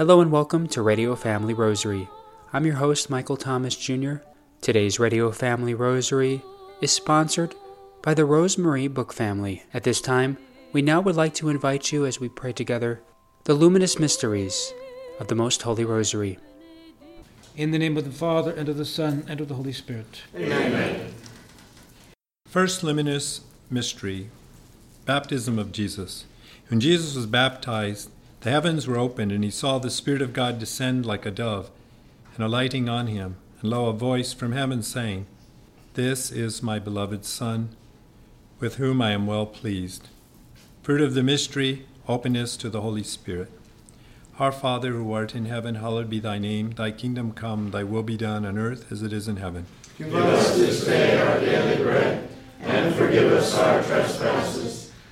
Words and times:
Hello 0.00 0.22
and 0.22 0.32
welcome 0.32 0.66
to 0.68 0.80
Radio 0.80 1.14
Family 1.14 1.52
Rosary. 1.52 2.08
I'm 2.54 2.64
your 2.64 2.76
host, 2.76 3.10
Michael 3.10 3.36
Thomas 3.36 3.76
Jr. 3.76 4.14
Today's 4.62 4.98
Radio 4.98 5.30
Family 5.30 5.74
Rosary 5.74 6.42
is 6.80 6.90
sponsored 6.90 7.54
by 8.00 8.14
the 8.14 8.22
Rosemarie 8.22 8.94
Book 8.94 9.12
Family. 9.12 9.62
At 9.74 9.82
this 9.82 10.00
time, 10.00 10.38
we 10.72 10.80
now 10.80 11.02
would 11.02 11.16
like 11.16 11.34
to 11.34 11.50
invite 11.50 11.92
you 11.92 12.06
as 12.06 12.18
we 12.18 12.30
pray 12.30 12.54
together 12.54 13.02
the 13.44 13.52
luminous 13.52 13.98
mysteries 13.98 14.72
of 15.18 15.28
the 15.28 15.34
Most 15.34 15.60
Holy 15.60 15.84
Rosary. 15.84 16.38
In 17.54 17.70
the 17.70 17.78
name 17.78 17.98
of 17.98 18.06
the 18.06 18.10
Father, 18.10 18.52
and 18.52 18.70
of 18.70 18.78
the 18.78 18.86
Son, 18.86 19.26
and 19.28 19.38
of 19.38 19.48
the 19.48 19.54
Holy 19.54 19.74
Spirit. 19.74 20.22
Amen. 20.34 21.12
First 22.46 22.82
luminous 22.82 23.42
mystery 23.68 24.30
Baptism 25.04 25.58
of 25.58 25.72
Jesus. 25.72 26.24
When 26.68 26.80
Jesus 26.80 27.14
was 27.14 27.26
baptized, 27.26 28.08
the 28.40 28.50
heavens 28.50 28.86
were 28.86 28.98
opened, 28.98 29.32
and 29.32 29.44
he 29.44 29.50
saw 29.50 29.78
the 29.78 29.90
Spirit 29.90 30.22
of 30.22 30.32
God 30.32 30.58
descend 30.58 31.04
like 31.04 31.26
a 31.26 31.30
dove, 31.30 31.70
and 32.34 32.44
alighting 32.44 32.88
on 32.88 33.06
him. 33.06 33.36
And 33.60 33.70
lo, 33.70 33.86
a 33.86 33.92
voice 33.92 34.32
from 34.32 34.52
heaven 34.52 34.82
saying, 34.82 35.26
This 35.94 36.30
is 36.30 36.62
my 36.62 36.78
beloved 36.78 37.24
Son, 37.24 37.70
with 38.58 38.76
whom 38.76 39.02
I 39.02 39.12
am 39.12 39.26
well 39.26 39.46
pleased. 39.46 40.08
Fruit 40.82 41.02
of 41.02 41.14
the 41.14 41.22
mystery, 41.22 41.86
openness 42.08 42.56
to 42.56 42.70
the 42.70 42.80
Holy 42.80 43.02
Spirit. 43.02 43.50
Our 44.38 44.52
Father 44.52 44.92
who 44.92 45.12
art 45.12 45.34
in 45.34 45.44
heaven, 45.44 45.74
hallowed 45.74 46.08
be 46.08 46.18
thy 46.18 46.38
name. 46.38 46.70
Thy 46.70 46.92
kingdom 46.92 47.32
come, 47.32 47.72
thy 47.72 47.84
will 47.84 48.02
be 48.02 48.16
done 48.16 48.46
on 48.46 48.56
earth 48.56 48.90
as 48.90 49.02
it 49.02 49.12
is 49.12 49.28
in 49.28 49.36
heaven. 49.36 49.66
Give 49.98 50.14
us 50.14 50.56
this 50.56 50.86
day 50.86 51.20
our 51.20 51.40
daily 51.40 51.82
bread, 51.82 52.26
and 52.60 52.94
forgive 52.94 53.30
us 53.32 53.54
our 53.58 53.82
trespasses, 53.82 54.69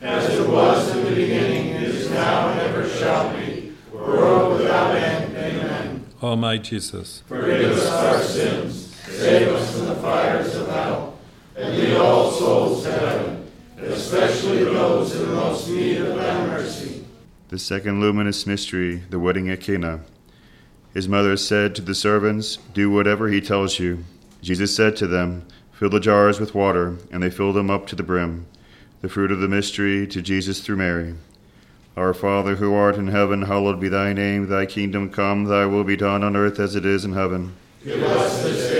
As 0.00 0.30
it 0.30 0.48
was 0.48 0.96
in 0.96 1.04
the 1.04 1.10
beginning, 1.10 1.68
is 1.68 2.08
now, 2.10 2.48
and 2.48 2.60
ever 2.60 2.88
shall 2.88 3.36
be, 3.36 3.72
world 3.92 4.58
without 4.58 4.96
end. 4.96 5.36
Amen. 5.36 6.06
O 6.22 6.36
my 6.36 6.56
Jesus, 6.56 7.22
Forgive 7.26 7.72
us 7.72 7.86
our 7.90 8.22
sins, 8.22 8.94
save 8.94 9.48
us 9.48 9.76
from 9.76 9.86
the 9.86 9.94
fires 9.96 10.54
of 10.56 10.68
hell, 10.68 11.18
and 11.54 11.76
lead 11.76 11.96
all 11.96 12.30
souls 12.30 12.84
to 12.84 12.92
heaven, 12.92 13.50
especially 13.78 14.64
those 14.64 15.14
in 15.14 15.34
most 15.34 15.68
need 15.68 15.98
of 15.98 16.16
thy 16.16 16.46
mercy. 16.46 17.04
The 17.48 17.58
second 17.58 18.00
luminous 18.00 18.46
mystery, 18.46 19.02
the 19.10 19.18
wedding 19.18 19.50
at 19.50 19.60
Cana. 19.60 20.00
His 20.94 21.08
mother 21.08 21.36
said 21.36 21.74
to 21.74 21.82
the 21.82 21.94
servants, 21.94 22.56
Do 22.72 22.90
whatever 22.90 23.28
he 23.28 23.40
tells 23.40 23.78
you. 23.78 24.04
Jesus 24.40 24.74
said 24.74 24.96
to 24.96 25.06
them, 25.06 25.46
Fill 25.72 25.90
the 25.90 26.00
jars 26.00 26.40
with 26.40 26.54
water, 26.54 26.96
and 27.12 27.22
they 27.22 27.30
filled 27.30 27.56
them 27.56 27.70
up 27.70 27.86
to 27.88 27.96
the 27.96 28.02
brim. 28.02 28.46
The 29.02 29.08
fruit 29.08 29.32
of 29.32 29.40
the 29.40 29.48
mystery 29.48 30.06
to 30.08 30.20
Jesus 30.20 30.60
through 30.60 30.76
Mary. 30.76 31.14
Our 31.96 32.12
Father 32.12 32.56
who 32.56 32.74
art 32.74 32.96
in 32.96 33.08
heaven, 33.08 33.42
hallowed 33.42 33.80
be 33.80 33.88
thy 33.88 34.12
name. 34.12 34.48
Thy 34.48 34.66
kingdom 34.66 35.08
come, 35.08 35.44
thy 35.44 35.64
will 35.64 35.84
be 35.84 35.96
done 35.96 36.22
on 36.22 36.36
earth 36.36 36.60
as 36.60 36.76
it 36.76 36.84
is 36.84 37.06
in 37.06 37.14
heaven. 37.14 37.56
Give 37.82 38.02
us 38.02 38.42
this 38.42 38.70
day 38.70 38.79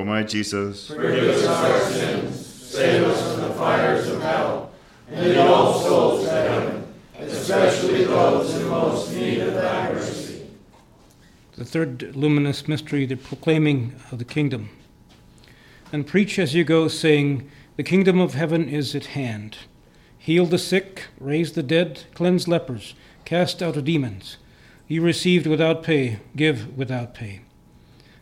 O 0.00 0.04
my 0.04 0.22
Jesus, 0.22 0.86
Forgive 0.86 1.28
us 1.28 1.44
our 1.44 1.78
sins, 1.78 2.46
save 2.46 3.02
us 3.02 3.34
from 3.34 3.42
the 3.42 3.54
fires 3.54 4.08
of 4.08 4.22
hell, 4.22 4.70
and 5.10 5.26
lead 5.26 5.36
all 5.36 5.78
souls 5.78 6.24
to 6.24 6.30
heaven, 6.30 6.86
especially 7.18 8.04
those 8.04 8.54
in 8.54 8.66
most 8.66 9.12
need 9.12 9.40
of 9.40 9.52
thy 9.52 9.92
mercy. 9.92 10.46
The 11.56 11.66
third 11.66 12.16
luminous 12.16 12.66
mystery, 12.66 13.04
the 13.04 13.16
proclaiming 13.16 13.94
of 14.10 14.18
the 14.18 14.24
kingdom. 14.24 14.70
And 15.92 16.06
preach 16.06 16.38
as 16.38 16.54
you 16.54 16.64
go, 16.64 16.88
saying, 16.88 17.50
The 17.76 17.82
kingdom 17.82 18.20
of 18.20 18.32
heaven 18.32 18.70
is 18.70 18.94
at 18.94 19.04
hand. 19.04 19.58
Heal 20.16 20.46
the 20.46 20.56
sick, 20.56 21.08
raise 21.18 21.52
the 21.52 21.62
dead, 21.62 22.04
cleanse 22.14 22.48
lepers, 22.48 22.94
cast 23.26 23.62
out 23.62 23.84
demons. 23.84 24.38
You 24.88 25.02
received 25.02 25.46
without 25.46 25.82
pay, 25.82 26.20
give 26.34 26.74
without 26.78 27.12
pay. 27.12 27.42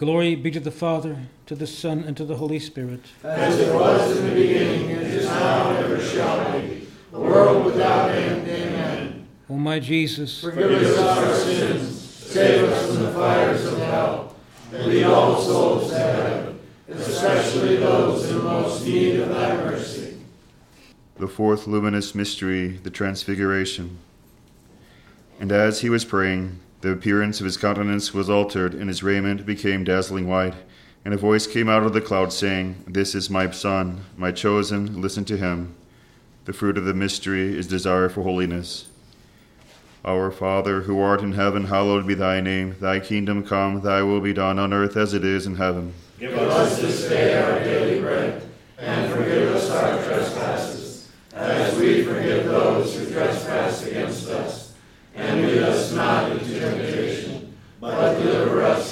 Glory 0.00 0.34
be 0.34 0.50
to 0.50 0.60
the 0.60 0.70
Father, 0.70 1.26
to 1.44 1.54
the 1.54 1.66
Son, 1.66 2.04
and 2.04 2.16
to 2.16 2.24
the 2.24 2.36
Holy 2.36 2.58
Spirit. 2.58 3.02
As 3.22 3.58
it 3.58 3.74
was 3.74 4.16
in 4.16 4.30
the 4.30 4.34
beginning, 4.34 4.88
it 4.88 5.02
is 5.02 5.26
now, 5.26 5.76
and 5.76 5.84
ever 5.84 6.02
shall 6.02 6.58
be, 6.58 6.88
world 7.12 7.66
without 7.66 8.10
end. 8.10 8.48
Amen. 8.48 9.28
O 9.50 9.56
my 9.56 9.78
Jesus, 9.78 10.40
Forgive 10.40 10.70
us 10.70 10.98
our 10.98 11.34
sins, 11.34 12.00
save 12.00 12.64
us 12.64 12.86
from 12.86 13.02
the 13.02 13.12
fires 13.12 13.66
of 13.66 13.76
hell, 13.76 14.36
and 14.72 14.86
lead 14.86 15.04
all 15.04 15.38
souls 15.38 15.90
to 15.90 15.98
heaven, 15.98 16.58
especially 16.88 17.76
those 17.76 18.30
in 18.30 18.42
most 18.42 18.86
need 18.86 19.20
of 19.20 19.28
thy 19.28 19.54
mercy. 19.56 20.16
The 21.18 21.28
fourth 21.28 21.66
luminous 21.66 22.14
mystery, 22.14 22.68
the 22.68 22.88
Transfiguration. 22.88 23.98
And 25.38 25.52
as 25.52 25.82
he 25.82 25.90
was 25.90 26.06
praying, 26.06 26.58
the 26.80 26.92
appearance 26.92 27.40
of 27.40 27.44
his 27.44 27.56
countenance 27.56 28.14
was 28.14 28.30
altered, 28.30 28.74
and 28.74 28.88
his 28.88 29.02
raiment 29.02 29.44
became 29.44 29.84
dazzling 29.84 30.26
white, 30.26 30.54
And 31.04 31.14
a 31.14 31.18
voice 31.18 31.46
came 31.46 31.68
out 31.68 31.82
of 31.82 31.92
the 31.92 32.00
cloud 32.00 32.32
saying, 32.32 32.84
This 32.86 33.14
is 33.14 33.30
my 33.30 33.50
Son, 33.50 34.04
my 34.16 34.32
chosen, 34.32 35.00
listen 35.00 35.24
to 35.26 35.36
him. 35.36 35.74
The 36.44 36.52
fruit 36.52 36.76
of 36.76 36.84
the 36.84 36.94
mystery 36.94 37.58
is 37.58 37.66
desire 37.66 38.08
for 38.08 38.22
holiness. 38.22 38.86
Our 40.04 40.30
Father, 40.30 40.82
who 40.82 41.00
art 41.00 41.20
in 41.20 41.32
heaven, 41.32 41.64
hallowed 41.64 42.06
be 42.06 42.14
thy 42.14 42.40
name. 42.40 42.76
Thy 42.80 43.00
kingdom 43.00 43.44
come, 43.44 43.82
thy 43.82 44.02
will 44.02 44.20
be 44.20 44.32
done 44.32 44.58
on 44.58 44.72
earth 44.72 44.96
as 44.96 45.12
it 45.12 45.24
is 45.24 45.46
in 45.46 45.56
heaven. 45.56 45.92
Give 46.18 46.34
us 46.34 46.80
this 46.80 47.08
day 47.08 47.40
our 47.42 47.60
daily 47.60 48.00
bread, 48.00 48.49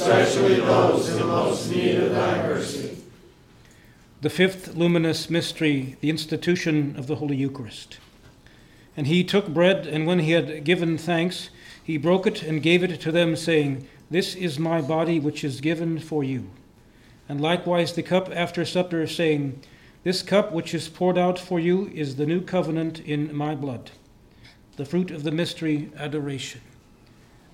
especially 0.00 0.56
those 0.56 1.14
in 1.14 1.26
most 1.26 1.70
need 1.70 1.96
of 1.96 2.12
thy 2.12 2.38
mercy. 2.46 2.96
The 4.22 4.30
fifth 4.30 4.74
luminous 4.74 5.28
mystery, 5.28 5.96
the 6.00 6.08
institution 6.08 6.94
of 6.96 7.06
the 7.06 7.16
Holy 7.16 7.36
Eucharist. 7.36 7.98
And 8.96 9.06
he 9.06 9.22
took 9.22 9.48
bread, 9.48 9.86
and 9.86 10.06
when 10.06 10.20
he 10.20 10.32
had 10.32 10.64
given 10.64 10.96
thanks, 10.96 11.50
he 11.84 11.98
broke 11.98 12.26
it 12.26 12.42
and 12.42 12.62
gave 12.62 12.82
it 12.82 12.98
to 13.00 13.12
them, 13.12 13.36
saying, 13.36 13.86
This 14.10 14.34
is 14.34 14.58
my 14.58 14.80
body 14.80 15.20
which 15.20 15.44
is 15.44 15.60
given 15.60 15.98
for 15.98 16.24
you. 16.24 16.48
And 17.28 17.38
likewise 17.38 17.92
the 17.92 18.02
cup 18.02 18.30
after 18.34 18.64
supper, 18.64 19.06
saying, 19.06 19.60
This 20.02 20.22
cup 20.22 20.50
which 20.50 20.72
is 20.72 20.88
poured 20.88 21.18
out 21.18 21.38
for 21.38 21.60
you 21.60 21.90
is 21.94 22.16
the 22.16 22.26
new 22.26 22.40
covenant 22.40 23.00
in 23.00 23.34
my 23.36 23.54
blood. 23.54 23.90
The 24.76 24.86
fruit 24.86 25.10
of 25.10 25.24
the 25.24 25.30
mystery, 25.30 25.90
adoration. 25.98 26.62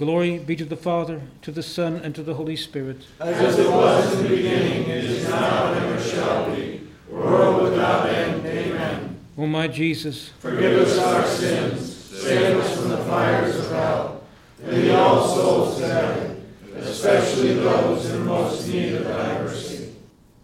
Glory 0.00 0.38
be 0.38 0.56
to 0.56 0.64
the 0.64 0.78
Father, 0.78 1.20
to 1.42 1.52
the 1.52 1.62
Son, 1.62 1.96
and 1.96 2.14
to 2.14 2.22
the 2.22 2.32
Holy 2.32 2.56
Spirit. 2.56 3.04
As 3.20 3.58
it 3.58 3.70
was 3.70 4.14
in 4.14 4.22
the 4.22 4.28
beginning, 4.30 4.88
it 4.88 5.04
is 5.04 5.28
now, 5.28 5.74
and 5.74 5.84
ever 5.84 6.02
shall 6.02 6.56
be, 6.56 6.88
world 7.10 7.64
without 7.64 8.08
end. 8.08 8.46
Amen. 8.46 9.20
O 9.36 9.46
my 9.46 9.68
Jesus, 9.68 10.30
Forgive 10.38 10.88
us 10.88 10.96
our 10.96 11.26
sins, 11.26 11.94
save 11.94 12.56
us 12.56 12.78
from 12.78 12.88
the 12.88 12.96
fires 12.96 13.58
of 13.58 13.70
hell. 13.72 14.22
Lead 14.64 14.92
all 14.92 15.28
souls 15.28 15.78
to 15.80 15.86
heaven, 15.86 16.46
especially 16.76 17.52
those 17.56 18.08
in 18.08 18.24
most 18.24 18.68
need 18.68 18.94
of 18.94 19.04
thy 19.04 19.42
mercy. 19.42 19.92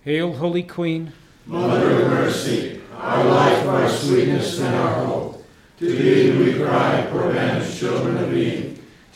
Hail, 0.03 0.35
Holy 0.35 0.65
Queen, 0.65 1.15
Mother 1.47 2.03
of 2.03 2.09
mercy, 2.11 2.83
our 2.99 3.25
life, 3.25 3.67
our 3.67 3.89
sweetness, 3.89 4.61
and 4.61 4.75
our 4.75 5.07
hope. 5.07 5.47
To 5.79 5.87
thee 5.87 6.37
we 6.37 6.63
cry, 6.63 7.09
poor 7.11 7.33
banished 7.33 7.79
children 7.81 8.19
of 8.19 8.37
Eve. 8.37 8.66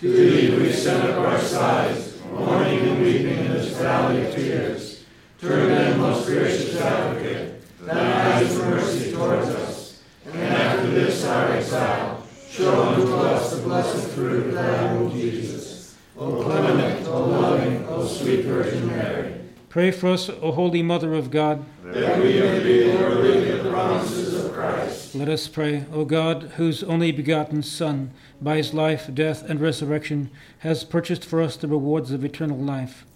To 0.00 0.09
thee 0.11 0.57
we 0.57 0.73
send 0.73 1.11
up 1.11 1.19
our 1.19 1.38
sighs, 1.38 2.19
mourning 2.33 2.88
and 2.88 3.02
weeping 3.02 3.37
in 3.37 3.52
this 3.52 3.76
valley 3.76 4.25
of 4.25 4.35
tears. 4.35 5.04
Turn 5.38 5.69
then, 5.69 5.99
most 5.99 6.25
gracious 6.26 6.80
advocate, 6.80 7.62
thine 7.83 7.99
eyes 7.99 8.57
of 8.57 8.66
mercy 8.69 9.12
towards 9.12 9.49
us. 9.49 10.02
And 10.25 10.54
after 10.54 10.90
this 10.92 11.23
our 11.26 11.52
exile, 11.52 12.26
show 12.49 12.83
unto 12.83 13.14
us 13.16 13.54
the 13.54 13.61
blessed 13.61 14.09
fruit 14.12 14.47
of 14.47 14.54
thy 14.54 14.95
womb, 14.95 15.11
Jesus. 15.11 15.95
O 16.16 16.45
clement, 16.45 17.07
O 17.07 17.23
loving, 17.26 17.87
O 17.87 18.07
sweet 18.07 18.47
Virgin 18.47 18.87
Mary. 18.87 19.29
Pray 19.70 19.90
for 19.92 20.08
us, 20.08 20.28
O 20.28 20.52
Holy 20.52 20.82
Mother 20.82 21.14
of 21.14 21.30
God. 21.30 21.64
that 21.84 22.18
we 22.18 22.40
may 22.40 22.62
be 22.62 22.96
worthy 22.96 23.50
of 23.50 23.64
the 23.64 23.70
promises 23.70 24.44
of 24.44 24.52
Christ. 24.52 25.14
Let 25.14 25.28
us 25.28 25.48
pray, 25.48 25.84
O 25.92 26.04
God, 26.04 26.52
whose 26.56 26.82
only 26.82 27.12
begotten 27.12 27.62
Son, 27.62 28.10
by 28.42 28.56
his 28.56 28.74
life, 28.74 29.08
death, 29.14 29.48
and 29.48 29.60
resurrection, 29.60 30.28
has 30.58 30.84
purchased 30.84 31.24
for 31.24 31.40
us 31.40 31.56
the 31.56 31.68
rewards 31.68 32.10
of 32.10 32.24
eternal 32.24 32.58
life. 32.58 33.06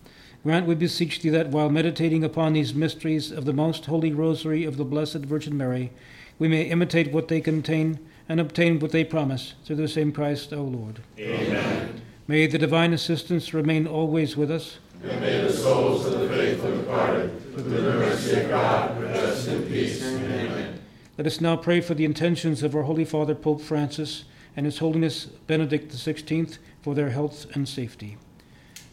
Grant, 0.45 0.67
we 0.67 0.75
beseech 0.77 1.21
thee, 1.21 1.31
that 1.31 1.49
while 1.49 1.71
meditating 1.71 2.23
upon 2.23 2.53
these 2.53 2.73
mysteries 2.75 3.33
of 3.33 3.47
the 3.47 3.53
most 3.53 3.87
holy 3.87 4.13
rosary 4.13 4.65
of 4.65 4.77
the 4.77 4.85
Blessed 4.85 5.25
Virgin 5.25 5.57
Mary, 5.57 5.91
we 6.39 6.47
may 6.49 6.63
imitate 6.63 7.13
what 7.13 7.29
they 7.29 7.41
contain 7.41 7.99
and 8.29 8.39
obtain 8.39 8.79
what 8.79 8.93
they 8.93 9.05
promise, 9.05 9.55
through 9.65 9.77
the 9.77 9.89
same 9.89 10.13
Christ 10.13 10.53
our 10.53 10.61
Lord. 10.61 11.01
Amen. 11.19 12.01
May 12.29 12.47
the 12.47 12.59
divine 12.59 12.93
assistance 12.93 13.53
remain 13.53 13.87
always 13.87 14.37
with 14.37 14.51
us. 14.51 14.79
And 15.03 15.21
may 15.21 15.43
the 15.43 15.53
souls 15.53 16.07
of 16.07 16.19
the 16.19 16.24
faithful 16.55 16.77
departed, 16.77 17.55
through 17.55 17.63
the 17.63 17.83
mercy 17.83 18.41
of 18.41 18.49
God, 18.49 19.01
rest 19.01 19.49
in 19.49 19.63
peace. 19.65 20.05
Amen. 20.05 20.81
Let 21.19 21.27
us 21.27 21.41
now 21.41 21.57
pray 21.57 21.81
for 21.81 21.95
the 21.95 22.05
intentions 22.05 22.63
of 22.63 22.75
our 22.75 22.83
Holy 22.83 23.05
Father 23.05 23.35
Pope 23.35 23.61
Francis 23.61 24.25
and 24.57 24.67
His 24.67 24.79
Holiness 24.79 25.27
Benedict 25.27 25.93
XVI 25.93 26.59
for 26.83 26.95
their 26.95 27.11
health 27.11 27.47
and 27.55 27.69
safety. 27.69 28.17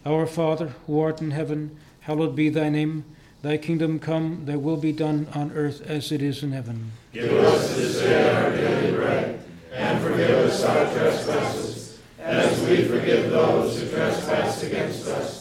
Our 0.05 0.25
Father, 0.25 0.73
who 0.87 0.99
art 0.99 1.21
in 1.21 1.31
heaven, 1.31 1.77
hallowed 2.01 2.35
be 2.35 2.49
thy 2.49 2.69
name. 2.69 3.05
Thy 3.43 3.57
kingdom 3.57 3.99
come, 3.99 4.45
thy 4.45 4.55
will 4.55 4.77
be 4.77 4.91
done 4.91 5.27
on 5.33 5.51
earth 5.51 5.81
as 5.81 6.11
it 6.11 6.21
is 6.21 6.43
in 6.43 6.51
heaven. 6.51 6.91
Give 7.13 7.31
us 7.31 7.75
this 7.75 7.99
day 7.99 8.33
our 8.35 8.51
daily 8.51 8.95
bread, 8.95 9.43
and 9.73 10.01
forgive 10.03 10.29
us 10.29 10.63
our 10.63 10.91
trespasses, 10.93 11.99
as 12.19 12.61
we 12.67 12.85
forgive 12.85 13.31
those 13.31 13.81
who 13.81 13.89
trespass 13.89 14.63
against 14.63 15.07
us. 15.07 15.40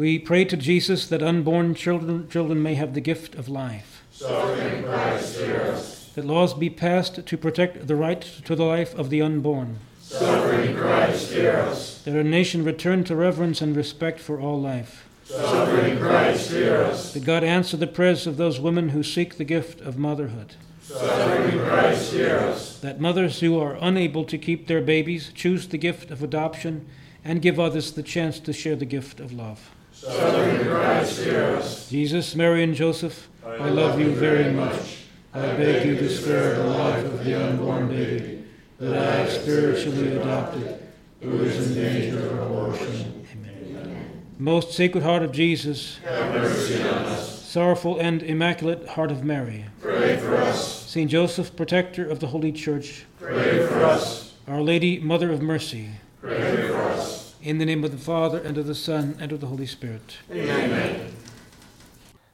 We 0.00 0.18
pray 0.18 0.46
to 0.46 0.56
Jesus 0.56 1.06
that 1.08 1.22
unborn 1.22 1.74
children, 1.74 2.26
children 2.30 2.62
may 2.62 2.74
have 2.74 2.94
the 2.94 3.02
gift 3.02 3.34
of 3.34 3.50
life. 3.50 4.02
Suffering 4.10 4.82
Christ, 4.82 5.36
hear 5.38 5.60
us. 5.60 6.06
that 6.14 6.24
laws 6.24 6.54
be 6.54 6.70
passed 6.70 7.26
to 7.26 7.36
protect 7.36 7.86
the 7.86 7.96
right 7.96 8.22
to 8.46 8.56
the 8.56 8.64
life 8.64 8.94
of 8.94 9.10
the 9.10 9.20
unborn, 9.20 9.78
Suffering 10.00 10.74
Christ, 10.74 11.34
hear 11.34 11.58
us. 11.58 12.00
that 12.04 12.16
our 12.16 12.24
nation 12.24 12.64
return 12.64 13.04
to 13.04 13.14
reverence 13.14 13.60
and 13.60 13.76
respect 13.76 14.20
for 14.20 14.40
all 14.40 14.58
life, 14.58 15.06
Suffering 15.24 15.98
Christ, 15.98 16.50
hear 16.50 16.76
us. 16.78 17.12
that 17.12 17.26
God 17.26 17.44
answer 17.44 17.76
the 17.76 17.86
prayers 17.86 18.26
of 18.26 18.38
those 18.38 18.58
women 18.58 18.88
who 18.88 19.02
seek 19.02 19.36
the 19.36 19.44
gift 19.44 19.82
of 19.82 19.98
motherhood, 19.98 20.54
Suffering 20.80 21.58
Christ, 21.58 22.14
hear 22.14 22.38
us. 22.38 22.78
that 22.78 23.02
mothers 23.02 23.40
who 23.40 23.60
are 23.60 23.76
unable 23.78 24.24
to 24.24 24.38
keep 24.38 24.66
their 24.66 24.80
babies 24.80 25.30
choose 25.34 25.68
the 25.68 25.76
gift 25.76 26.10
of 26.10 26.22
adoption 26.22 26.86
and 27.22 27.42
give 27.42 27.60
others 27.60 27.92
the 27.92 28.02
chance 28.02 28.40
to 28.40 28.54
share 28.54 28.76
the 28.76 28.86
gift 28.86 29.20
of 29.20 29.30
love. 29.30 29.72
Suffering 30.00 30.66
Christ, 30.66 31.20
hear 31.20 31.44
us. 31.56 31.90
Jesus, 31.90 32.34
Mary, 32.34 32.64
and 32.64 32.74
Joseph, 32.74 33.28
I 33.46 33.68
love 33.68 34.00
you 34.00 34.14
very 34.14 34.50
much. 34.50 34.96
I 35.34 35.40
beg 35.40 35.86
you 35.86 35.96
to 35.96 36.08
spare 36.08 36.54
the 36.54 36.64
life 36.64 37.04
of 37.04 37.22
the 37.22 37.34
unborn 37.38 37.88
baby 37.88 38.42
that 38.78 38.96
I 38.96 39.16
have 39.16 39.30
spiritually 39.30 40.16
adopted, 40.16 40.80
who 41.20 41.42
is 41.42 41.76
in 41.76 41.84
danger 41.84 42.18
of 42.18 42.38
abortion. 42.50 43.26
Amen. 43.34 44.22
Most 44.38 44.72
Sacred 44.72 45.04
Heart 45.04 45.22
of 45.22 45.32
Jesus, 45.32 45.98
Have 45.98 46.32
mercy 46.34 46.80
on 46.82 46.88
us. 47.04 47.42
sorrowful 47.46 47.98
and 48.00 48.22
immaculate 48.22 48.88
Heart 48.88 49.10
of 49.10 49.22
Mary, 49.22 49.66
Pray 49.82 50.16
for 50.16 50.34
us. 50.38 50.80
Saint 50.86 51.10
Joseph, 51.10 51.54
protector 51.56 52.08
of 52.08 52.20
the 52.20 52.28
Holy 52.28 52.52
Church, 52.52 53.04
Pray 53.20 53.66
for 53.66 53.84
us. 53.84 54.32
Our 54.48 54.62
Lady, 54.62 54.98
Mother 54.98 55.30
of 55.30 55.42
Mercy, 55.42 55.90
Pray 56.22 56.66
for 56.68 56.78
us. 56.84 57.19
In 57.42 57.58
the 57.58 57.64
name 57.64 57.84
of 57.84 57.90
the 57.92 57.98
Father, 57.98 58.38
and 58.38 58.58
of 58.58 58.66
the 58.66 58.74
Son, 58.74 59.16
and 59.18 59.32
of 59.32 59.40
the 59.40 59.46
Holy 59.46 59.66
Spirit. 59.66 60.18
Amen. 60.30 61.12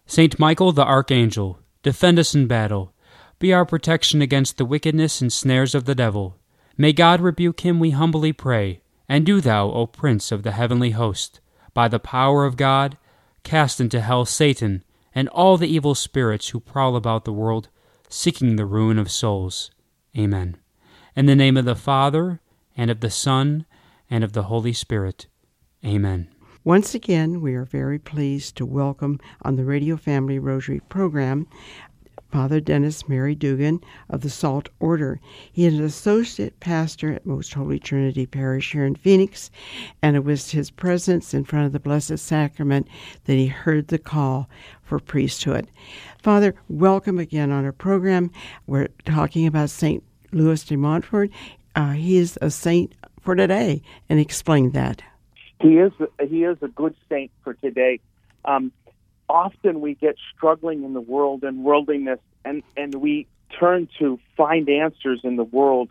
Saint 0.06 0.38
Michael 0.38 0.72
the 0.72 0.84
Archangel, 0.84 1.58
defend 1.82 2.18
us 2.18 2.34
in 2.34 2.46
battle. 2.46 2.92
Be 3.38 3.52
our 3.52 3.66
protection 3.66 4.22
against 4.22 4.56
the 4.56 4.64
wickedness 4.64 5.20
and 5.20 5.32
snares 5.32 5.74
of 5.74 5.84
the 5.84 5.94
devil. 5.94 6.36
May 6.76 6.92
God 6.92 7.20
rebuke 7.20 7.60
him, 7.60 7.80
we 7.80 7.90
humbly 7.90 8.32
pray. 8.32 8.80
And 9.08 9.24
do 9.24 9.40
thou, 9.40 9.70
O 9.70 9.86
Prince 9.86 10.32
of 10.32 10.42
the 10.42 10.52
heavenly 10.52 10.90
host, 10.90 11.40
by 11.74 11.88
the 11.88 11.98
power 11.98 12.44
of 12.44 12.56
God, 12.56 12.96
cast 13.44 13.80
into 13.80 14.00
hell 14.00 14.24
Satan 14.24 14.82
and 15.14 15.28
all 15.30 15.56
the 15.56 15.68
evil 15.68 15.94
spirits 15.94 16.48
who 16.48 16.60
prowl 16.60 16.96
about 16.96 17.24
the 17.24 17.32
world, 17.32 17.68
seeking 18.08 18.56
the 18.56 18.66
ruin 18.66 18.98
of 18.98 19.10
souls. 19.10 19.70
Amen. 20.16 20.56
In 21.14 21.26
the 21.26 21.36
name 21.36 21.56
of 21.56 21.64
the 21.64 21.74
Father, 21.74 22.40
and 22.76 22.90
of 22.90 23.00
the 23.00 23.10
Son, 23.10 23.64
and 24.10 24.24
of 24.24 24.32
the 24.32 24.44
Holy 24.44 24.72
Spirit. 24.72 25.26
Amen. 25.84 26.28
Once 26.64 26.94
again, 26.94 27.40
we 27.40 27.54
are 27.54 27.64
very 27.64 27.98
pleased 27.98 28.56
to 28.56 28.66
welcome 28.66 29.20
on 29.42 29.56
the 29.56 29.64
Radio 29.64 29.96
Family 29.96 30.38
Rosary 30.38 30.80
program 30.88 31.46
Father 32.30 32.60
Dennis 32.60 33.08
Mary 33.08 33.34
Dugan 33.34 33.80
of 34.10 34.20
the 34.20 34.28
SOLT 34.28 34.68
Order. 34.80 35.20
He 35.52 35.64
is 35.64 35.78
an 35.78 35.84
associate 35.84 36.58
pastor 36.60 37.12
at 37.12 37.24
Most 37.24 37.54
Holy 37.54 37.78
Trinity 37.78 38.26
Parish 38.26 38.72
here 38.72 38.84
in 38.84 38.94
Phoenix, 38.94 39.50
and 40.02 40.16
it 40.16 40.24
was 40.24 40.50
his 40.50 40.70
presence 40.70 41.32
in 41.32 41.44
front 41.44 41.66
of 41.66 41.72
the 41.72 41.80
Blessed 41.80 42.18
Sacrament 42.18 42.88
that 43.24 43.34
he 43.34 43.46
heard 43.46 43.88
the 43.88 43.98
call 43.98 44.50
for 44.82 44.98
priesthood. 44.98 45.68
Father, 46.20 46.54
welcome 46.68 47.18
again 47.18 47.50
on 47.50 47.64
our 47.64 47.72
program. 47.72 48.30
We're 48.66 48.88
talking 49.04 49.46
about 49.46 49.70
St. 49.70 50.02
Louis 50.32 50.62
de 50.64 50.76
Montfort. 50.76 51.30
Uh, 51.74 51.92
he 51.92 52.16
is 52.16 52.38
a 52.42 52.50
saint 52.50 52.94
for 53.26 53.34
today 53.34 53.82
and 54.08 54.18
explain 54.18 54.70
that. 54.70 55.02
He 55.60 55.76
is 55.76 55.92
he 56.26 56.44
is 56.44 56.56
a 56.62 56.68
good 56.68 56.94
saint 57.10 57.30
for 57.44 57.54
today. 57.54 58.00
Um, 58.44 58.72
often 59.28 59.80
we 59.80 59.94
get 59.94 60.16
struggling 60.34 60.84
in 60.84 60.94
the 60.94 61.00
world 61.00 61.42
and 61.42 61.64
worldliness, 61.64 62.20
and 62.44 62.62
and 62.76 62.94
we 62.94 63.26
turn 63.58 63.88
to 63.98 64.18
find 64.36 64.68
answers 64.68 65.20
in 65.24 65.36
the 65.36 65.44
world 65.44 65.90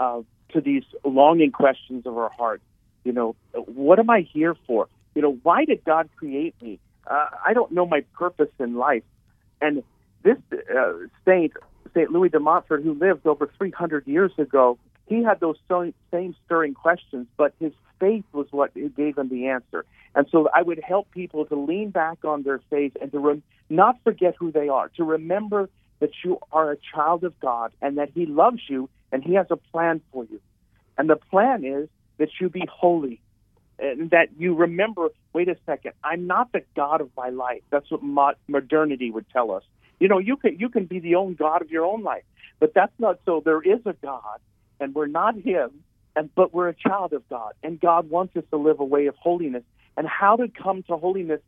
uh, 0.00 0.20
to 0.52 0.60
these 0.60 0.84
longing 1.04 1.52
questions 1.52 2.06
of 2.06 2.16
our 2.18 2.30
heart. 2.30 2.60
You 3.04 3.12
know, 3.12 3.36
what 3.52 3.98
am 3.98 4.10
I 4.10 4.22
here 4.32 4.56
for? 4.66 4.88
You 5.14 5.22
know, 5.22 5.38
why 5.42 5.64
did 5.64 5.84
God 5.84 6.08
create 6.16 6.54
me? 6.60 6.80
Uh, 7.06 7.26
I 7.44 7.52
don't 7.52 7.70
know 7.72 7.86
my 7.86 8.00
purpose 8.18 8.50
in 8.58 8.74
life. 8.74 9.02
And 9.60 9.82
this 10.22 10.38
uh, 10.52 10.92
saint, 11.26 11.52
Saint 11.92 12.10
Louis 12.10 12.30
de 12.30 12.40
Montfort, 12.40 12.82
who 12.82 12.94
lived 12.94 13.26
over 13.26 13.50
300 13.58 14.06
years 14.06 14.32
ago, 14.38 14.78
he 15.06 15.22
had 15.22 15.40
those 15.40 15.56
same 15.68 16.34
stirring 16.44 16.74
questions, 16.74 17.26
but 17.36 17.54
his 17.60 17.72
faith 18.00 18.24
was 18.32 18.46
what 18.50 18.72
gave 18.96 19.18
him 19.18 19.28
the 19.28 19.48
answer. 19.48 19.84
And 20.14 20.26
so 20.30 20.48
I 20.54 20.62
would 20.62 20.80
help 20.82 21.10
people 21.10 21.44
to 21.46 21.56
lean 21.56 21.90
back 21.90 22.24
on 22.24 22.42
their 22.42 22.60
faith 22.70 22.96
and 23.00 23.10
to 23.12 23.18
re- 23.18 23.42
not 23.68 23.96
forget 24.04 24.34
who 24.38 24.52
they 24.52 24.68
are, 24.68 24.88
to 24.96 25.04
remember 25.04 25.68
that 26.00 26.10
you 26.24 26.38
are 26.52 26.72
a 26.72 26.76
child 26.94 27.24
of 27.24 27.38
God 27.40 27.72
and 27.82 27.98
that 27.98 28.10
He 28.14 28.26
loves 28.26 28.60
you 28.68 28.88
and 29.12 29.22
He 29.22 29.34
has 29.34 29.46
a 29.50 29.56
plan 29.56 30.00
for 30.12 30.24
you. 30.24 30.40
And 30.96 31.10
the 31.10 31.16
plan 31.16 31.64
is 31.64 31.88
that 32.18 32.28
you 32.40 32.48
be 32.48 32.64
holy 32.70 33.20
and 33.78 34.10
that 34.10 34.28
you 34.38 34.54
remember 34.54 35.08
wait 35.34 35.48
a 35.48 35.56
second, 35.66 35.92
I'm 36.02 36.26
not 36.26 36.52
the 36.52 36.62
God 36.76 37.00
of 37.00 37.10
my 37.16 37.28
life. 37.28 37.62
That's 37.70 37.90
what 37.90 38.02
mo- 38.02 38.34
modernity 38.46 39.10
would 39.10 39.28
tell 39.30 39.50
us. 39.50 39.64
You 39.98 40.08
know, 40.08 40.18
you 40.18 40.36
can, 40.36 40.58
you 40.58 40.68
can 40.68 40.86
be 40.86 41.00
the 41.00 41.16
own 41.16 41.34
God 41.34 41.60
of 41.60 41.70
your 41.70 41.84
own 41.84 42.02
life, 42.02 42.22
but 42.60 42.72
that's 42.72 42.92
not 42.98 43.18
so. 43.26 43.42
There 43.44 43.60
is 43.60 43.80
a 43.84 43.94
God, 43.94 44.38
and 44.84 44.94
we're 44.94 45.06
not 45.06 45.34
Him, 45.36 45.70
and 46.14 46.32
but 46.34 46.52
we're 46.52 46.68
a 46.68 46.74
child 46.74 47.12
of 47.14 47.26
God, 47.28 47.54
and 47.62 47.80
God 47.80 48.10
wants 48.10 48.36
us 48.36 48.44
to 48.50 48.58
live 48.58 48.78
a 48.80 48.84
way 48.84 49.06
of 49.06 49.16
holiness. 49.16 49.64
And 49.96 50.06
how 50.06 50.36
to 50.36 50.48
come 50.48 50.82
to 50.84 50.96
holiness 50.96 51.40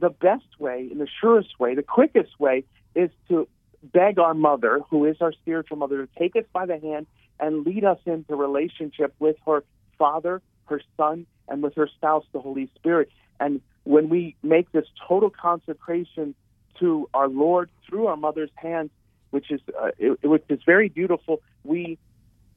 the 0.00 0.10
best 0.10 0.50
way 0.58 0.88
and 0.90 1.00
the 1.00 1.08
surest 1.20 1.58
way, 1.58 1.74
the 1.74 1.82
quickest 1.82 2.38
way, 2.38 2.64
is 2.94 3.10
to 3.28 3.48
beg 3.82 4.18
our 4.18 4.34
mother, 4.34 4.80
who 4.90 5.04
is 5.04 5.16
our 5.20 5.32
spiritual 5.32 5.76
mother, 5.76 6.04
to 6.04 6.08
take 6.18 6.36
us 6.36 6.44
by 6.52 6.66
the 6.66 6.78
hand 6.78 7.06
and 7.40 7.64
lead 7.64 7.84
us 7.84 7.98
into 8.04 8.34
relationship 8.34 9.14
with 9.18 9.36
her 9.46 9.64
Father, 9.98 10.42
her 10.66 10.80
Son, 10.96 11.26
and 11.48 11.62
with 11.62 11.74
her 11.74 11.88
spouse, 11.88 12.24
the 12.32 12.40
Holy 12.40 12.68
Spirit. 12.74 13.08
And 13.40 13.60
when 13.84 14.08
we 14.08 14.36
make 14.42 14.70
this 14.72 14.86
total 15.06 15.30
consecration 15.30 16.34
to 16.80 17.08
our 17.14 17.28
Lord 17.28 17.70
through 17.88 18.08
our 18.08 18.16
mother's 18.16 18.50
hands, 18.56 18.90
which 19.30 19.50
is 19.50 19.60
uh, 19.80 19.90
it, 19.98 20.24
which 20.24 20.44
is 20.48 20.60
very 20.66 20.88
beautiful, 20.88 21.40
we 21.64 21.98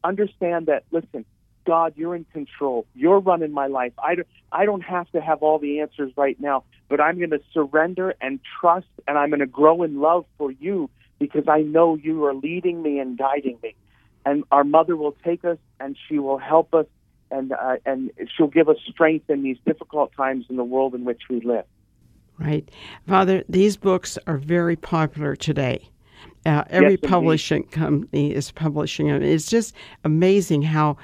understand 0.03 0.67
that. 0.67 0.83
Listen, 0.91 1.25
God, 1.65 1.93
you're 1.95 2.15
in 2.15 2.25
control. 2.31 2.85
You're 2.95 3.19
running 3.19 3.51
my 3.51 3.67
life. 3.67 3.93
I 4.01 4.15
don't, 4.15 4.27
I 4.51 4.65
don't 4.65 4.81
have 4.81 5.09
to 5.11 5.21
have 5.21 5.43
all 5.43 5.59
the 5.59 5.81
answers 5.81 6.13
right 6.15 6.39
now, 6.39 6.63
but 6.87 7.01
I'm 7.01 7.17
going 7.17 7.31
to 7.31 7.41
surrender 7.53 8.15
and 8.21 8.39
trust, 8.59 8.87
and 9.07 9.17
I'm 9.17 9.29
going 9.29 9.41
to 9.41 9.45
grow 9.45 9.83
in 9.83 9.99
love 9.99 10.25
for 10.37 10.51
you 10.51 10.89
because 11.19 11.43
I 11.47 11.61
know 11.61 11.95
you 11.95 12.23
are 12.25 12.33
leading 12.33 12.81
me 12.81 12.99
and 12.99 13.17
guiding 13.17 13.57
me. 13.61 13.75
And 14.25 14.43
our 14.51 14.63
mother 14.63 14.95
will 14.95 15.15
take 15.23 15.45
us 15.45 15.57
and 15.79 15.97
she 16.07 16.19
will 16.19 16.37
help 16.37 16.73
us 16.73 16.85
and 17.31 17.51
uh, 17.51 17.77
and 17.85 18.11
she'll 18.35 18.47
give 18.47 18.69
us 18.69 18.77
strength 18.89 19.29
in 19.29 19.43
these 19.43 19.57
difficult 19.65 20.13
times 20.15 20.45
in 20.49 20.55
the 20.55 20.63
world 20.63 20.95
in 20.95 21.05
which 21.05 21.23
we 21.29 21.41
live. 21.41 21.65
Right, 22.37 22.69
Father. 23.07 23.43
These 23.49 23.77
books 23.77 24.17
are 24.27 24.37
very 24.37 24.75
popular 24.75 25.35
today. 25.35 25.89
Uh, 26.45 26.63
every 26.69 26.91
yes, 27.01 27.09
publishing 27.09 27.63
company 27.63 28.33
is 28.33 28.51
publishing 28.51 29.07
them. 29.07 29.21
It's 29.21 29.49
just 29.49 29.73
amazing 30.03 30.61
how 30.61 30.97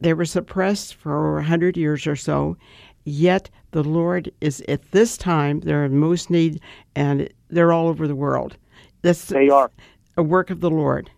they 0.00 0.14
were 0.14 0.24
suppressed 0.24 0.94
for 0.94 1.38
a 1.38 1.44
hundred 1.44 1.76
years 1.76 2.06
or 2.06 2.16
so, 2.16 2.56
yet 3.04 3.50
the 3.72 3.84
Lord 3.84 4.30
is 4.40 4.62
at 4.68 4.90
this 4.92 5.16
time 5.16 5.60
they're 5.60 5.84
in 5.84 5.98
most 5.98 6.30
need, 6.30 6.60
and 6.94 7.28
they're 7.48 7.72
all 7.72 7.88
over 7.88 8.08
the 8.08 8.14
world. 8.14 8.56
That's 9.02 9.26
they 9.26 9.48
are 9.48 9.70
a 10.16 10.22
work 10.22 10.50
of 10.50 10.60
the 10.60 10.70
Lord. 10.70 11.10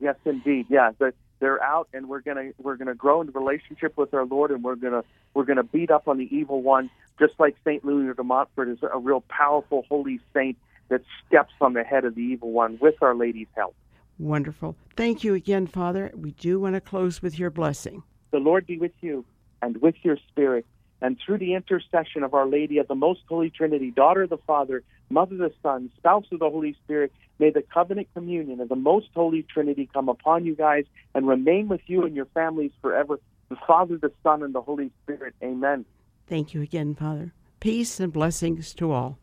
Yes, 0.00 0.16
indeed. 0.24 0.66
Yeah, 0.68 0.90
but 0.98 1.14
they're 1.38 1.62
out, 1.62 1.88
and 1.92 2.08
we're 2.08 2.20
gonna 2.20 2.50
we're 2.58 2.76
gonna 2.76 2.94
grow 2.94 3.20
in 3.20 3.30
relationship 3.32 3.96
with 3.96 4.14
our 4.14 4.24
Lord, 4.24 4.50
and 4.50 4.62
we're 4.62 4.76
gonna 4.76 5.04
we're 5.34 5.44
gonna 5.44 5.64
beat 5.64 5.90
up 5.90 6.06
on 6.06 6.18
the 6.18 6.34
evil 6.34 6.62
one, 6.62 6.90
just 7.18 7.34
like 7.38 7.56
Saint 7.64 7.84
Louis 7.84 8.14
de 8.14 8.22
Montfort 8.22 8.68
is 8.68 8.78
a 8.82 8.98
real 8.98 9.22
powerful 9.22 9.84
holy 9.88 10.20
saint 10.32 10.56
that 10.88 11.02
steps 11.26 11.52
on 11.60 11.72
the 11.72 11.84
head 11.84 12.04
of 12.04 12.14
the 12.14 12.20
evil 12.20 12.50
one 12.50 12.78
with 12.80 12.94
Our 13.02 13.14
Lady's 13.14 13.48
help. 13.56 13.74
Wonderful. 14.18 14.76
Thank 14.96 15.24
you 15.24 15.34
again, 15.34 15.66
Father. 15.66 16.12
We 16.14 16.32
do 16.32 16.60
want 16.60 16.74
to 16.74 16.80
close 16.80 17.22
with 17.22 17.38
your 17.38 17.50
blessing. 17.50 18.02
The 18.30 18.38
Lord 18.38 18.66
be 18.66 18.78
with 18.78 18.92
you 19.00 19.24
and 19.60 19.76
with 19.78 19.96
your 20.02 20.16
spirit 20.28 20.66
and 21.02 21.18
through 21.18 21.38
the 21.38 21.54
intercession 21.54 22.22
of 22.22 22.32
Our 22.32 22.46
Lady 22.46 22.78
of 22.78 22.86
the 22.86 22.94
Most 22.94 23.22
Holy 23.28 23.50
Trinity, 23.50 23.90
Daughter 23.90 24.22
of 24.22 24.30
the 24.30 24.38
Father, 24.38 24.82
Mother 25.10 25.34
of 25.34 25.40
the 25.40 25.52
Son, 25.62 25.90
Spouse 25.98 26.26
of 26.30 26.38
the 26.38 26.48
Holy 26.48 26.76
Spirit, 26.84 27.12
may 27.40 27.50
the 27.50 27.62
covenant 27.62 28.08
communion 28.14 28.60
of 28.60 28.68
the 28.68 28.76
Most 28.76 29.08
Holy 29.14 29.42
Trinity 29.42 29.90
come 29.92 30.08
upon 30.08 30.46
you 30.46 30.54
guys 30.54 30.84
and 31.14 31.26
remain 31.26 31.66
with 31.66 31.80
you 31.86 32.04
and 32.04 32.14
your 32.14 32.26
families 32.26 32.70
forever. 32.80 33.18
The 33.48 33.56
Father, 33.66 33.98
the 33.98 34.12
Son, 34.22 34.44
and 34.44 34.54
the 34.54 34.62
Holy 34.62 34.92
Spirit. 35.02 35.34
Amen. 35.42 35.84
Thank 36.28 36.54
you 36.54 36.62
again, 36.62 36.94
Father. 36.94 37.34
Peace 37.58 37.98
and 37.98 38.12
blessings 38.12 38.72
to 38.74 38.92
all. 38.92 39.18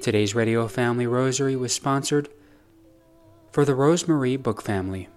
Today's 0.00 0.34
Radio 0.34 0.68
Family 0.68 1.06
Rosary 1.06 1.56
was 1.56 1.72
sponsored 1.72 2.28
for 3.50 3.64
the 3.64 3.72
Rosemarie 3.72 4.40
Book 4.40 4.62
Family. 4.62 5.08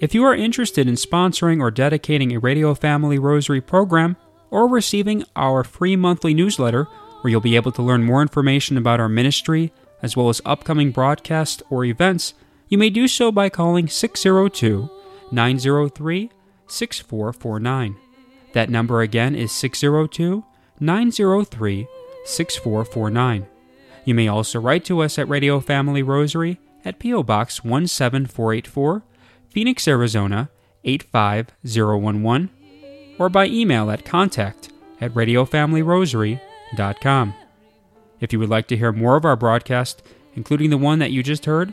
If 0.00 0.14
you 0.14 0.24
are 0.24 0.34
interested 0.34 0.88
in 0.88 0.94
sponsoring 0.94 1.60
or 1.60 1.70
dedicating 1.70 2.32
a 2.32 2.38
Radio 2.38 2.74
Family 2.74 3.18
Rosary 3.18 3.60
program 3.60 4.16
or 4.50 4.66
receiving 4.66 5.24
our 5.36 5.62
free 5.62 5.94
monthly 5.94 6.32
newsletter, 6.32 6.84
where 7.20 7.30
you'll 7.30 7.40
be 7.40 7.56
able 7.56 7.72
to 7.72 7.82
learn 7.82 8.02
more 8.02 8.22
information 8.22 8.76
about 8.76 8.98
our 8.98 9.08
ministry 9.08 9.72
as 10.02 10.16
well 10.16 10.28
as 10.28 10.42
upcoming 10.44 10.90
broadcasts 10.90 11.62
or 11.70 11.84
events, 11.84 12.34
you 12.68 12.78
may 12.78 12.90
do 12.90 13.08
so 13.08 13.30
by 13.30 13.48
calling 13.48 13.88
602 13.88 14.90
903 15.32 16.30
6449. 16.66 17.96
That 18.52 18.70
number 18.70 19.00
again 19.00 19.34
is 19.34 19.52
602 19.52 20.44
903 20.80 21.86
6449. 22.24 23.46
You 24.04 24.14
may 24.14 24.28
also 24.28 24.60
write 24.60 24.84
to 24.86 25.00
us 25.00 25.18
at 25.18 25.28
Radio 25.28 25.60
Family 25.60 26.02
Rosary 26.02 26.58
at 26.84 26.98
P.O. 26.98 27.22
Box 27.22 27.62
17484. 27.62 29.02
Phoenix, 29.48 29.88
Arizona 29.88 30.50
85011, 30.84 32.50
or 33.18 33.28
by 33.28 33.46
email 33.46 33.90
at 33.90 34.04
contact 34.04 34.70
at 35.00 35.12
radiofamilyrosary.com. 35.14 37.34
If 38.20 38.32
you 38.32 38.38
would 38.38 38.50
like 38.50 38.68
to 38.68 38.76
hear 38.76 38.92
more 38.92 39.16
of 39.16 39.24
our 39.24 39.34
broadcast, 39.36 40.02
including 40.34 40.70
the 40.70 40.78
one 40.78 40.98
that 40.98 41.12
you 41.12 41.22
just 41.22 41.46
heard, 41.46 41.72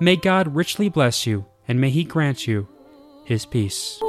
may 0.00 0.16
God 0.16 0.54
richly 0.54 0.88
bless 0.88 1.26
you, 1.26 1.46
and 1.68 1.80
may 1.80 1.90
He 1.90 2.04
grant 2.04 2.46
you 2.46 2.68
His 3.24 3.46
peace. 3.46 4.00